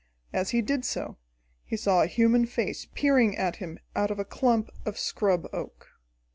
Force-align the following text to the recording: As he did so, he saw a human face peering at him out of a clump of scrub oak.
As 0.33 0.49
he 0.49 0.63
did 0.63 0.83
so, 0.83 1.19
he 1.63 1.77
saw 1.77 2.01
a 2.01 2.07
human 2.07 2.47
face 2.47 2.87
peering 2.95 3.37
at 3.37 3.57
him 3.57 3.77
out 3.95 4.09
of 4.09 4.17
a 4.17 4.25
clump 4.25 4.71
of 4.83 4.97
scrub 4.97 5.47
oak. 5.53 5.89